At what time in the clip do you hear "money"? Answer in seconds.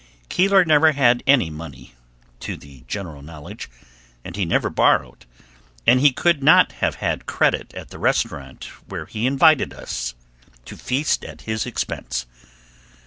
1.51-1.93